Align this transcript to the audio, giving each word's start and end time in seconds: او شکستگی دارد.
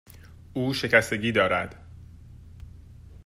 او 0.53 0.73
شکستگی 0.73 1.31
دارد. 1.31 1.75